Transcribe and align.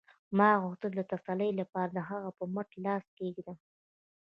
ما 0.37 0.49
غوښتل 0.63 0.91
د 0.95 1.01
تسلۍ 1.11 1.51
لپاره 1.59 1.89
د 1.93 1.99
هغې 2.09 2.31
په 2.37 2.43
مټ 2.53 2.69
لاس 2.85 3.05
کېږدم 3.17 3.57